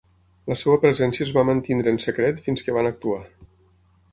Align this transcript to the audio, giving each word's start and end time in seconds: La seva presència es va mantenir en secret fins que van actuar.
La 0.51 0.55
seva 0.61 0.77
presència 0.85 1.23
es 1.27 1.33
va 1.35 1.43
mantenir 1.49 1.91
en 1.91 2.01
secret 2.07 2.41
fins 2.47 2.67
que 2.69 2.77
van 2.79 2.91
actuar. 2.93 3.21